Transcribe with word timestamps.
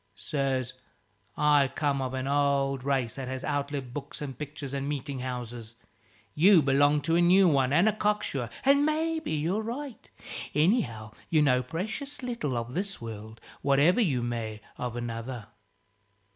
Sirs, 0.15 0.73
I 1.37 1.67
come 1.75 2.01
of 2.01 2.15
an 2.15 2.25
old 2.27 2.83
race 2.83 3.13
that 3.17 3.27
has 3.27 3.45
outlived 3.45 3.93
books 3.93 4.19
and 4.19 4.35
pictures 4.35 4.73
and 4.73 4.89
meeting 4.89 5.19
houses: 5.19 5.75
you 6.33 6.63
belong 6.63 7.01
to 7.01 7.15
a 7.17 7.21
new 7.21 7.47
one 7.47 7.71
and 7.71 7.87
a 7.87 7.93
cock 7.93 8.23
sure, 8.23 8.49
and 8.65 8.83
maybe 8.83 9.31
you're 9.33 9.61
right. 9.61 10.09
Anyhow, 10.55 11.11
you 11.29 11.43
know 11.43 11.61
precious 11.61 12.23
little 12.23 12.57
of 12.57 12.73
this 12.73 12.99
world, 12.99 13.39
whatever 13.61 14.01
you 14.01 14.23
may 14.23 14.61
of 14.75 14.95
another." 14.95 15.45